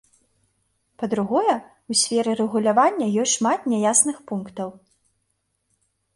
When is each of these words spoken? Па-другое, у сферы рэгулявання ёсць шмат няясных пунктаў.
Па-другое, 1.01 1.53
у 1.93 1.97
сферы 2.05 2.31
рэгулявання 2.41 3.11
ёсць 3.25 3.35
шмат 3.37 3.59
няясных 3.75 4.17
пунктаў. 4.33 4.69